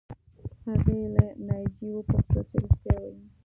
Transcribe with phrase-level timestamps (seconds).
[0.65, 3.25] هغې له ناجیې وپوښتل چې رښتیا وایې